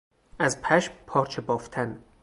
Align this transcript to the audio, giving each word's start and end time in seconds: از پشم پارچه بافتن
از 0.39 0.61
پشم 0.61 0.93
پارچه 1.07 1.41
بافتن 1.41 2.03